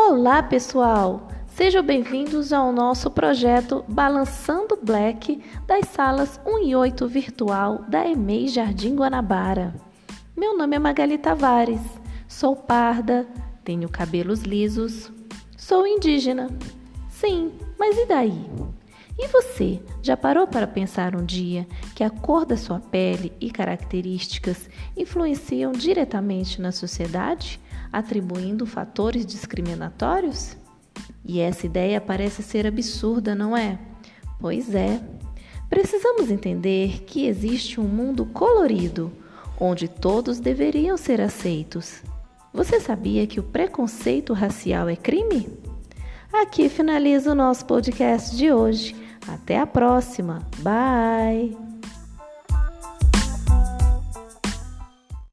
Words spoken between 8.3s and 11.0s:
Jardim Guanabara. Meu nome é